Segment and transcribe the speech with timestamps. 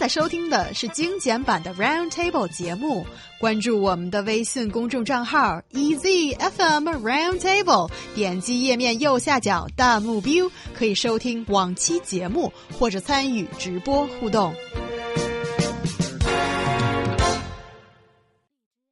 [0.00, 3.06] 在收听的是精简版的 Round Table 节目。
[3.40, 14.54] 关注我们的微信公众账号 EZFM Round Table，点击页面右下角弹幕 view，可以收听往期节目或者参与直播互动。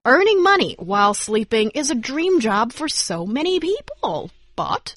[0.05, 4.95] Earning money while sleeping is a dream job for so many people, but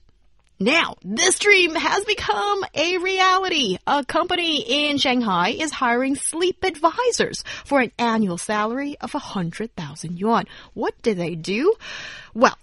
[0.63, 3.79] now, this dream has become a reality.
[3.87, 10.47] A company in Shanghai is hiring sleep advisors for an annual salary of 100,000 yuan.
[10.75, 11.75] What do they do?
[12.33, 12.57] Well,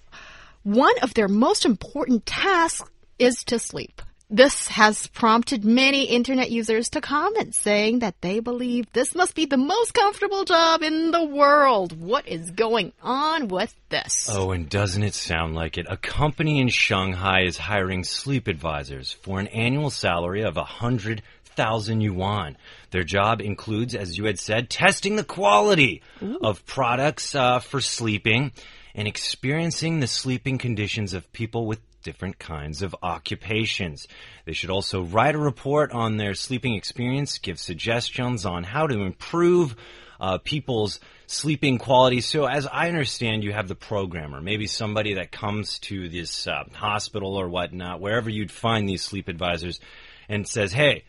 [0.63, 4.02] one of their most important tasks is to sleep.
[4.31, 9.47] This has prompted many internet users to comment saying that they believe this must be
[9.47, 11.99] the most comfortable job in the world.
[11.99, 14.29] What is going on with this?
[14.31, 15.87] Oh, and doesn't it sound like it?
[15.89, 21.23] A company in Shanghai is hiring sleep advisors for an annual salary of a hundred
[21.43, 22.55] thousand yuan.
[22.91, 26.37] Their job includes, as you had said, testing the quality Ooh.
[26.43, 28.51] of products uh, for sleeping
[28.93, 34.07] and experiencing the sleeping conditions of people with different kinds of occupations.
[34.45, 39.01] They should also write a report on their sleeping experience, give suggestions on how to
[39.01, 39.75] improve
[40.20, 42.21] uh, people's sleeping quality.
[42.21, 46.63] So, as I understand, you have the programmer, maybe somebody that comes to this uh,
[46.73, 49.79] hospital or whatnot, wherever you'd find these sleep advisors,
[50.27, 51.03] and says, "Hey,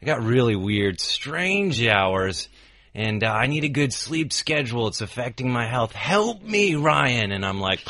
[0.00, 2.48] I got really weird, strange hours."
[2.94, 4.86] And uh, I need a good sleep schedule.
[4.88, 5.92] It's affecting my health.
[5.92, 7.32] Help me, Ryan.
[7.32, 7.80] And I'm like,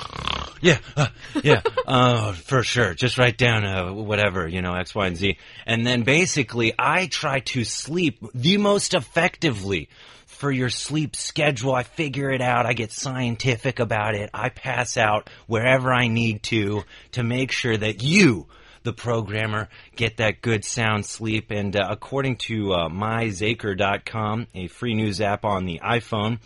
[0.63, 1.09] yeah, uh,
[1.43, 2.95] yeah, uh, for sure.
[2.95, 5.37] Just write down uh, whatever, you know, X, Y, and Z.
[5.67, 9.89] And then basically, I try to sleep the most effectively
[10.27, 11.75] for your sleep schedule.
[11.75, 12.67] I figure it out.
[12.67, 14.31] I get scientific about it.
[14.33, 18.47] I pass out wherever I need to to make sure that you,
[18.85, 21.51] the programmer, get that good sound sleep.
[21.51, 26.39] And uh, according to uh, myzaker.com, a free news app on the iPhone,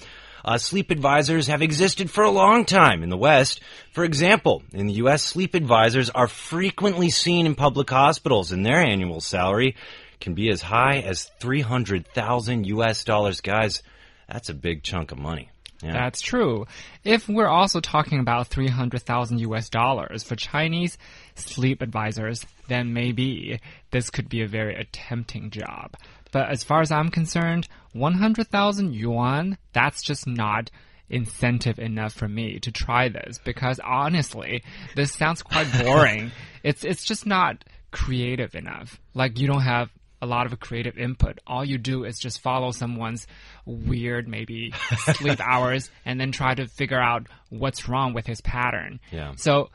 [0.46, 3.60] uh, sleep advisors have existed for a long time in the West.
[3.92, 8.80] For example, in the U.S., sleep advisors are frequently seen in public hospitals, and their
[8.80, 9.74] annual salary
[10.20, 13.04] can be as high as 300,000 U.S.
[13.04, 13.40] dollars.
[13.40, 13.82] Guys,
[14.28, 15.50] that's a big chunk of money.
[15.82, 15.92] Yeah.
[15.92, 16.66] That's true.
[17.04, 20.96] If we're also talking about 300,000 US dollars for Chinese
[21.34, 25.94] sleep advisors, then maybe this could be a very tempting job.
[26.36, 30.70] But as far as I'm concerned, 100,000 yuan, that's just not
[31.08, 34.62] incentive enough for me to try this because honestly,
[34.94, 36.32] this sounds quite boring.
[36.62, 39.00] it's it's just not creative enough.
[39.14, 39.88] Like you don't have
[40.20, 41.38] a lot of creative input.
[41.46, 43.26] All you do is just follow someone's
[43.64, 44.74] weird, maybe
[45.14, 49.00] sleep hours, and then try to figure out what's wrong with his pattern.
[49.10, 49.32] Yeah.
[49.36, 49.70] So,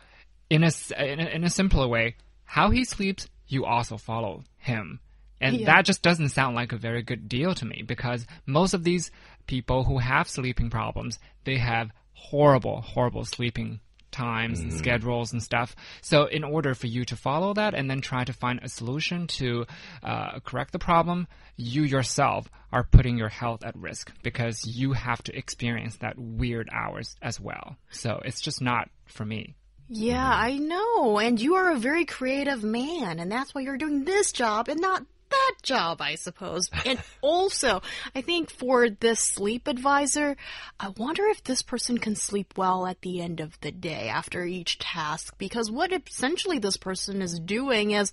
[0.52, 5.00] in a in a, in a simpler way, how he sleeps, you also follow him.
[5.42, 5.66] And yeah.
[5.66, 9.12] that just doesn't sound like a very good deal to me because most of these
[9.48, 13.80] people who have sleeping problems, they have horrible, horrible sleeping
[14.12, 14.64] times mm.
[14.64, 15.76] and schedules and stuff.
[16.02, 19.28] So, in order for you to follow that and then try to find a solution
[19.28, 19.66] to
[20.04, 25.24] uh, correct the problem, you yourself are putting your health at risk because you have
[25.24, 27.78] to experience that weird hours as well.
[27.90, 29.56] So, it's just not for me.
[29.94, 31.20] Yeah, I know.
[31.20, 34.80] And you are a very creative man, and that's why you're doing this job and
[34.80, 36.70] not that job, I suppose.
[36.86, 37.82] And also,
[38.16, 40.38] I think for this sleep advisor,
[40.80, 44.46] I wonder if this person can sleep well at the end of the day after
[44.46, 48.12] each task, because what essentially this person is doing is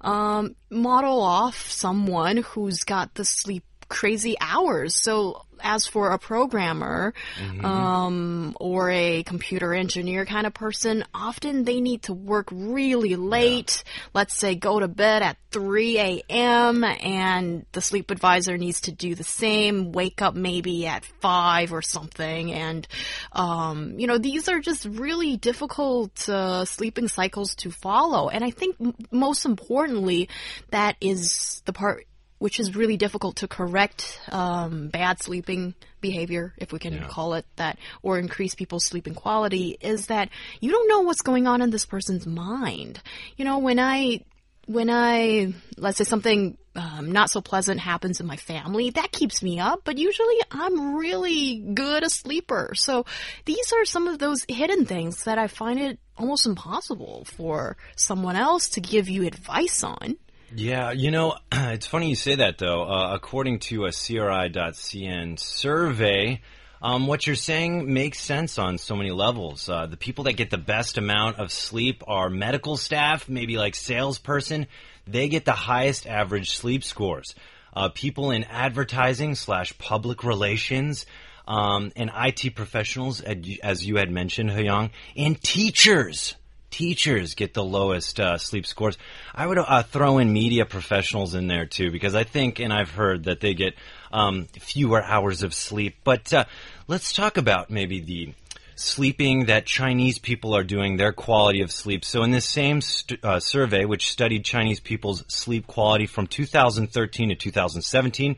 [0.00, 4.94] um, model off someone who's got the sleep crazy hours.
[4.94, 7.64] So as for a programmer mm -hmm.
[7.64, 13.82] um, or a computer engineer kind of person, often they need to work really late.
[13.84, 13.92] Yeah.
[14.14, 16.84] Let's say go to bed at 3 a.m.
[16.84, 21.82] and the sleep advisor needs to do the same, wake up maybe at 5 or
[21.82, 22.52] something.
[22.52, 22.86] And,
[23.32, 28.28] um, you know, these are just really difficult uh, sleeping cycles to follow.
[28.28, 28.76] And I think
[29.10, 30.28] most importantly,
[30.70, 32.07] that is the part
[32.38, 37.08] which is really difficult to correct um, bad sleeping behavior, if we can yeah.
[37.08, 40.28] call it that, or increase people's sleeping quality, is that
[40.60, 43.00] you don't know what's going on in this person's mind.
[43.36, 44.24] You know, when I,
[44.66, 49.42] when I, let's say something um, not so pleasant happens in my family, that keeps
[49.42, 52.72] me up, but usually I'm really good a sleeper.
[52.76, 53.04] So
[53.46, 58.36] these are some of those hidden things that I find it almost impossible for someone
[58.36, 60.16] else to give you advice on.
[60.50, 62.84] Yeah, you know, it's funny you say that though.
[62.84, 66.40] Uh, according to a CRI.cn survey,
[66.80, 69.68] um, what you're saying makes sense on so many levels.
[69.68, 73.74] Uh, the people that get the best amount of sleep are medical staff, maybe like
[73.74, 74.66] salesperson.
[75.06, 77.34] They get the highest average sleep scores.
[77.74, 81.06] uh, people in advertising slash public relations,
[81.46, 83.22] um, and IT professionals,
[83.62, 86.34] as you had mentioned, Hyung, and teachers.
[86.70, 88.98] Teachers get the lowest uh, sleep scores.
[89.34, 92.90] I would uh, throw in media professionals in there too, because I think, and I've
[92.90, 93.74] heard that they get
[94.12, 95.96] um, fewer hours of sleep.
[96.04, 96.44] But uh,
[96.86, 98.34] let's talk about maybe the
[98.78, 102.04] sleeping that Chinese people are doing, their quality of sleep.
[102.04, 102.80] So, in this same
[103.22, 108.36] uh, survey, which studied Chinese people's sleep quality from 2013 to 2017,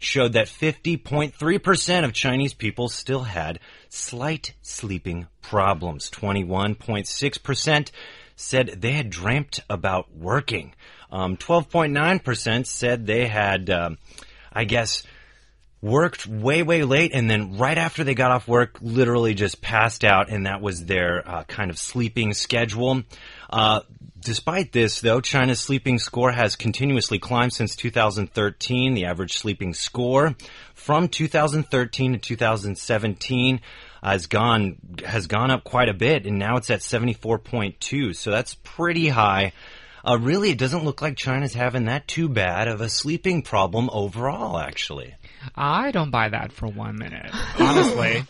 [0.00, 3.60] showed that 50.3% of Chinese people still had
[3.90, 6.10] slight sleeping problems.
[6.10, 7.90] 21.6%
[8.34, 10.74] said they had dreamt about working.
[11.12, 13.90] Um, 12.9% said they had, uh,
[14.52, 15.04] I guess,
[15.82, 20.04] worked way, way late, and then right after they got off work, literally just passed
[20.04, 23.02] out, and that was their uh, kind of sleeping schedule.
[23.48, 23.80] Uh,
[24.20, 28.94] despite this, though, China's sleeping score has continuously climbed since 2013.
[28.94, 30.36] The average sleeping score
[30.74, 33.60] from 2013 to 2017
[34.02, 38.14] has gone has gone up quite a bit, and now it's at 74.2.
[38.14, 39.52] So that's pretty high.
[40.04, 43.90] Uh, really, it doesn't look like China's having that too bad of a sleeping problem
[43.92, 45.14] overall, actually.
[45.54, 48.24] I don't buy that for one minute, honestly.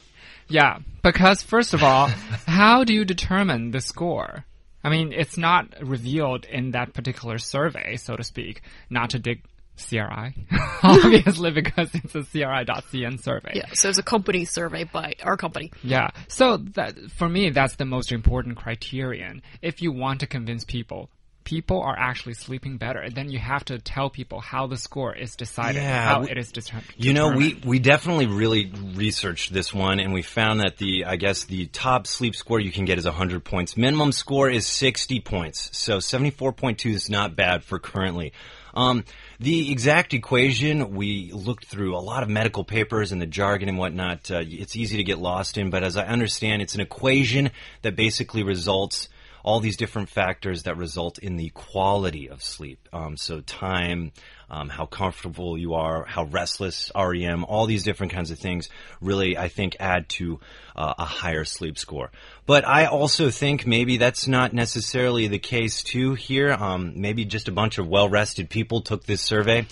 [0.49, 2.09] yeah, because first of all,
[2.47, 4.45] how do you determine the score?
[4.83, 9.43] I mean, it's not revealed in that particular survey, so to speak, not to dig
[9.77, 10.35] CRI,
[10.83, 13.53] obviously because it's a CRI.cn survey.
[13.55, 15.73] Yeah, so it's a company survey by our company.
[15.83, 19.43] Yeah, so that for me, that's the most important criterion.
[19.63, 21.09] If you want to convince people
[21.45, 25.15] people are actually sleeping better, And then you have to tell people how the score
[25.15, 26.93] is decided, yeah, how we, it is determined.
[26.97, 31.17] You know, we, we definitely really researched this one, and we found that the, I
[31.17, 33.77] guess, the top sleep score you can get is 100 points.
[33.77, 35.77] Minimum score is 60 points.
[35.77, 38.33] So 74.2 is not bad for currently.
[38.73, 39.05] Um,
[39.41, 43.79] the exact equation, we looked through a lot of medical papers and the jargon and
[43.79, 44.31] whatnot.
[44.31, 47.51] Uh, it's easy to get lost in, but as I understand, it's an equation
[47.83, 49.09] that basically results–
[49.43, 52.89] all these different factors that result in the quality of sleep.
[52.93, 54.13] Um, so time,
[54.51, 58.69] um, how comfortable you are, how restless REM, all these different kinds of things
[59.01, 60.41] really, I think, add to
[60.77, 62.11] uh, a higher sleep score.
[62.47, 66.53] But I also think maybe that's not necessarily the case too here.
[66.53, 69.67] Um, maybe just a bunch of well rested people took this survey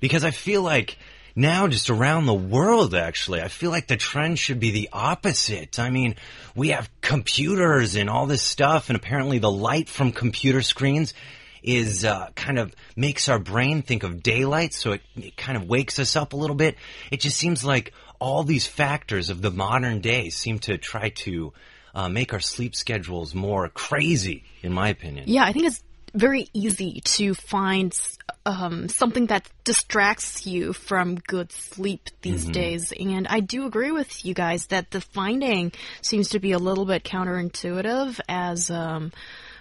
[0.00, 0.98] because I feel like
[1.38, 3.40] now just around the world, actually.
[3.40, 5.78] I feel like the trend should be the opposite.
[5.78, 6.16] I mean,
[6.54, 11.14] we have computers and all this stuff, and apparently the light from computer screens
[11.62, 15.68] is uh, kind of makes our brain think of daylight, so it, it kind of
[15.68, 16.76] wakes us up a little bit.
[17.10, 21.52] It just seems like all these factors of the modern day seem to try to
[21.94, 25.24] uh, make our sleep schedules more crazy, in my opinion.
[25.28, 25.82] Yeah, I think it's
[26.18, 27.98] very easy to find
[28.44, 32.60] um, something that distracts you from good sleep these mm -hmm.
[32.60, 32.92] days.
[32.92, 36.84] And I do agree with you guys that the finding seems to be a little
[36.84, 39.12] bit counterintuitive as, um,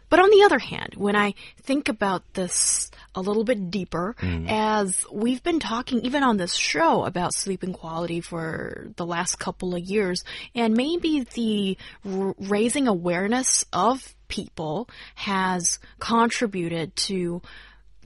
[0.09, 1.33] but on the other hand, when I
[1.67, 4.45] think about this a little bit deeper, mm.
[4.47, 9.75] as we've been talking even on this show about sleeping quality for the last couple
[9.75, 10.23] of years,
[10.55, 11.77] and maybe the
[12.55, 17.41] raising awareness of people has contributed to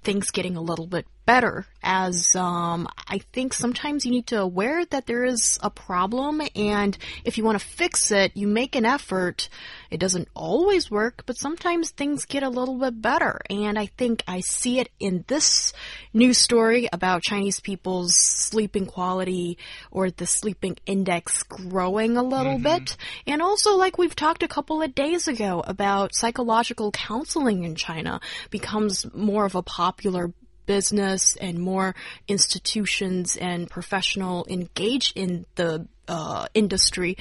[0.04, 4.84] things getting a little bit better as um, I think sometimes you need to aware
[4.86, 8.86] that there is a problem and if you want to fix it, you make an
[8.86, 9.48] effort.
[9.90, 13.40] It doesn't always work, but sometimes things get a little bit better.
[13.50, 15.72] And I think I see it in this
[16.14, 19.58] news story about Chinese people's sleeping quality
[19.90, 22.78] or the sleeping index growing a little mm -hmm.
[22.78, 22.98] bit.
[23.26, 28.20] And also, like we've talked a couple of days ago about psychological counseling in China
[28.50, 30.34] becomes more of a popular
[30.76, 31.94] business and more
[32.30, 37.18] institutions and professional engaged in the uh, industry.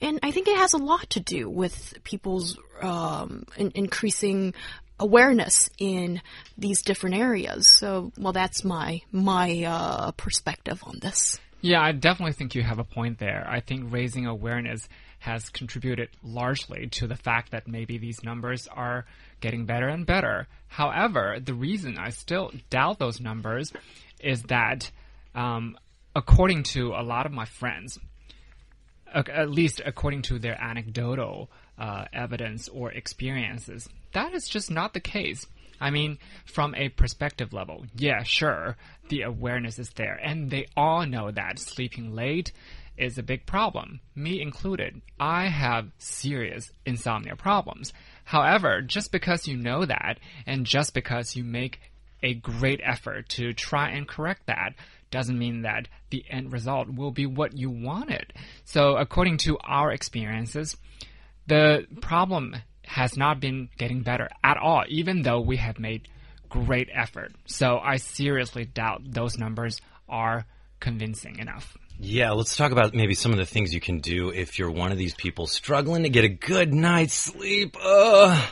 [0.00, 1.74] And I think it has a lot to do with
[2.04, 4.54] people's um, in increasing
[5.00, 6.22] awareness in
[6.56, 7.68] these different areas.
[7.80, 11.40] So, well, that's my my uh, perspective on this.
[11.62, 13.44] Yeah, I definitely think you have a point there.
[13.48, 14.88] I think raising awareness
[15.24, 19.06] has contributed largely to the fact that maybe these numbers are
[19.40, 20.46] getting better and better.
[20.66, 23.72] However, the reason I still doubt those numbers
[24.20, 24.90] is that,
[25.34, 25.78] um,
[26.14, 27.98] according to a lot of my friends,
[29.14, 35.00] at least according to their anecdotal uh, evidence or experiences, that is just not the
[35.00, 35.46] case.
[35.80, 38.76] I mean, from a perspective level, yeah, sure,
[39.08, 42.52] the awareness is there, and they all know that sleeping late
[42.96, 45.00] is a big problem, me included.
[45.18, 47.92] I have serious insomnia problems.
[48.24, 51.80] However, just because you know that, and just because you make
[52.22, 54.74] a great effort to try and correct that
[55.10, 58.32] doesn't mean that the end result will be what you wanted.
[58.64, 60.76] So, according to our experiences,
[61.46, 66.08] the problem has not been getting better at all, even though we have made
[66.48, 67.32] great effort.
[67.46, 70.46] So, I seriously doubt those numbers are
[70.80, 71.76] convincing enough.
[72.00, 74.90] Yeah, let's talk about maybe some of the things you can do if you're one
[74.90, 77.76] of these people struggling to get a good night's sleep.
[77.82, 78.50] Ugh.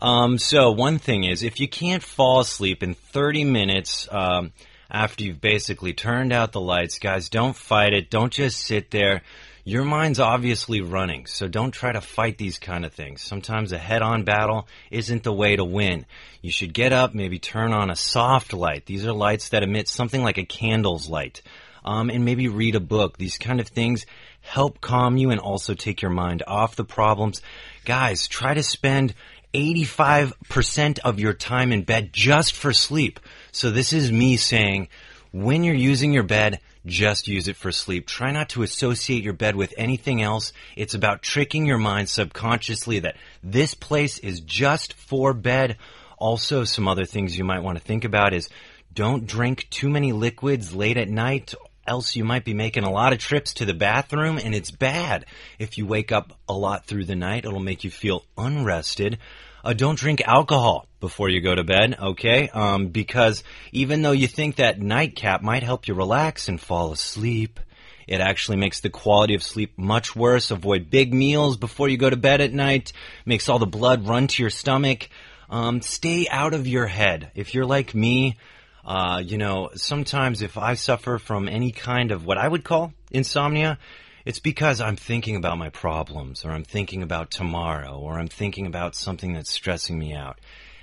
[0.00, 4.52] Um, so one thing is, if you can't fall asleep in 30 minutes um,
[4.90, 8.10] after you've basically turned out the lights, guys, don't fight it.
[8.10, 9.22] Don't just sit there.
[9.62, 13.22] Your mind's obviously running, so don't try to fight these kind of things.
[13.22, 16.06] Sometimes a head-on battle isn't the way to win.
[16.42, 18.86] You should get up, maybe turn on a soft light.
[18.86, 21.42] These are lights that emit something like a candle's light
[21.84, 23.16] um, and maybe read a book.
[23.16, 24.06] These kind of things
[24.40, 27.42] help calm you and also take your mind off the problems.
[27.84, 29.14] Guys, try to spend
[29.52, 33.20] 85% of your time in bed just for sleep.
[33.52, 34.88] So this is me saying,
[35.32, 38.06] when you're using your bed, just use it for sleep.
[38.06, 40.52] Try not to associate your bed with anything else.
[40.76, 45.76] It's about tricking your mind subconsciously that this place is just for bed.
[46.16, 48.48] Also, some other things you might want to think about is
[48.92, 51.54] don't drink too many liquids late at night
[51.86, 55.26] else you might be making a lot of trips to the bathroom and it's bad.
[55.58, 59.18] If you wake up a lot through the night, it'll make you feel unrested.
[59.62, 62.48] Uh, don't drink alcohol before you go to bed, okay?
[62.48, 67.60] Um, because even though you think that nightcap might help you relax and fall asleep,
[68.06, 70.50] it actually makes the quality of sleep much worse.
[70.50, 72.92] Avoid big meals before you go to bed at night.
[73.24, 75.08] Makes all the blood run to your stomach.
[75.48, 77.30] Um, stay out of your head.
[77.34, 78.36] If you're like me,
[78.84, 82.92] uh, you know, sometimes if I suffer from any kind of what I would call
[83.10, 83.78] insomnia,
[84.24, 88.66] it's because I'm thinking about my problems, or I'm thinking about tomorrow, or I'm thinking
[88.66, 90.38] about something that's stressing me out.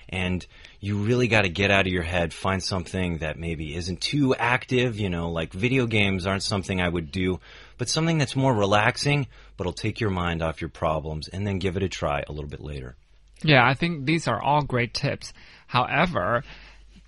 [0.10, 0.46] And
[0.80, 4.34] you really got to get out of your head, find something that maybe isn't too
[4.36, 7.40] active, you know, like video games aren't something I would do,
[7.78, 9.28] but something that's more relaxing,
[9.58, 12.32] but will take your mind off your problems, and then give it a try a
[12.32, 12.96] little bit later.
[13.44, 15.34] Yeah, I think these are all great tips.
[15.68, 16.44] However,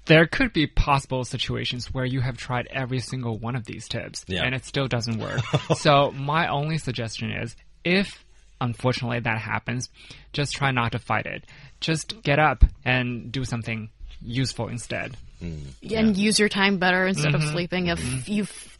[0.09, 4.25] there could be possible situations where you have tried every single one of these tips
[4.27, 4.43] Yeah.
[4.43, 5.39] and it still doesn't work.
[5.77, 8.25] so my only suggestion is if
[8.59, 9.87] unfortunately that happens,
[10.33, 11.43] just try not to fight it.
[11.79, 13.89] Just get up and do something
[14.21, 15.15] useful instead.
[15.41, 15.95] Mm.
[15.95, 17.51] and use your time better instead of mm-hmm.
[17.51, 18.29] sleeping if mm-hmm.
[18.29, 18.77] you've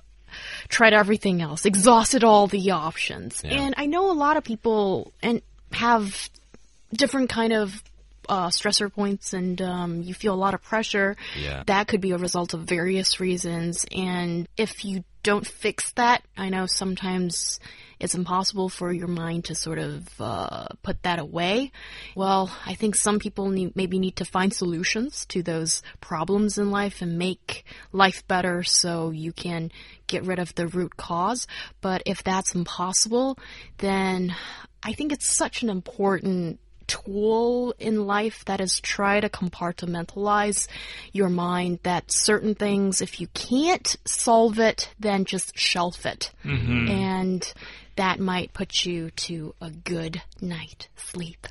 [0.68, 3.42] tried everything else, exhausted all the options.
[3.46, 3.62] Yeah.
[3.62, 6.30] And I know a lot of people and have
[6.92, 7.82] different kind of
[8.30, 11.18] uh, stressor points and um, you feel a lot of pressure.
[11.38, 11.64] Yeah.
[11.66, 13.86] That could be a result of various reasons.
[13.92, 17.60] And if you don't fix that, I know sometimes
[18.00, 21.72] it's impossible for your mind to sort of uh, put that away.
[22.16, 26.72] Well, I think some people need, maybe need to find solutions to those problems in
[26.72, 29.72] life and make life better so you can
[30.08, 31.46] get rid of the root cause.
[31.82, 33.38] But if that's impossible,
[33.80, 34.34] then
[34.82, 36.60] I think it's such an important
[36.90, 40.68] tool in life that is try to compartmentalize
[41.14, 46.32] your mind that certain things if you can't solve it then just shelf it.
[46.44, 46.90] Mm-hmm.
[46.90, 47.54] And
[47.96, 51.48] that might put you to a good night sleep